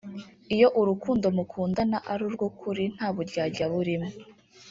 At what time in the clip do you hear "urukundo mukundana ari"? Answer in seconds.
0.79-2.23